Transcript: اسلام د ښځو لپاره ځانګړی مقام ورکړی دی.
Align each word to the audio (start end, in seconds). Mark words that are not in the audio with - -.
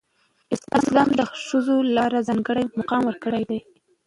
اسلام 0.79 1.09
د 1.19 1.21
ښځو 1.45 1.75
لپاره 1.95 2.25
ځانګړی 2.27 2.63
مقام 2.79 3.01
ورکړی 3.05 3.43
دی. 3.49 3.59